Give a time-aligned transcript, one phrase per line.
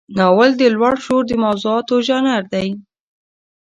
[0.17, 2.67] ناول د لوړ شعور د موضوعاتو ژانر دی.